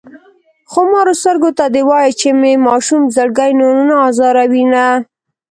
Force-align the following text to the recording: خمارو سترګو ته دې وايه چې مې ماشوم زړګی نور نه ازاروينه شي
خمارو 0.71 1.13
سترګو 1.21 1.49
ته 1.57 1.65
دې 1.73 1.81
وايه 1.89 2.11
چې 2.19 2.29
مې 2.39 2.53
ماشوم 2.67 3.01
زړګی 3.15 3.51
نور 3.61 3.75
نه 3.89 3.95
ازاروينه 4.07 4.83
شي 5.01 5.03